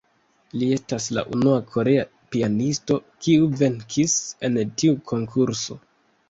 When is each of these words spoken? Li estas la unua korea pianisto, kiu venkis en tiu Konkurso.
Li 0.59 0.67
estas 0.75 1.03
la 1.17 1.23
unua 1.35 1.57
korea 1.75 2.05
pianisto, 2.35 2.97
kiu 3.27 3.51
venkis 3.61 4.17
en 4.49 4.59
tiu 4.81 4.99
Konkurso. 5.13 5.79